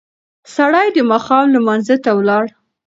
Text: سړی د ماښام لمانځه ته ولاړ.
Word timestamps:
سړی 0.55 0.87
د 0.93 0.97
ماښام 1.11 1.45
لمانځه 1.55 1.95
ته 2.03 2.11
ولاړ. 2.17 2.45